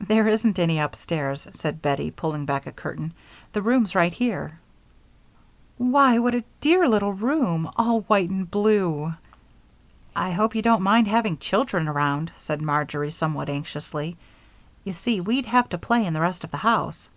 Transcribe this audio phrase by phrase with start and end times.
[0.00, 3.12] "There isn't any upstairs," said Bettie, pulling back a curtain;
[3.52, 4.60] "the room's right here."
[5.78, 6.16] "Why!
[6.20, 9.14] What a dear little room all white and blue!"
[10.14, 14.16] "I hope you don't mind having children around," said Marjory, somewhat anxiously.
[14.84, 17.08] "You see, we'd have to play in the rest of the house."